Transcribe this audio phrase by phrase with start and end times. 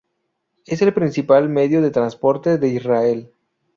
[0.65, 3.31] Es el principal medio de transporte de Israel.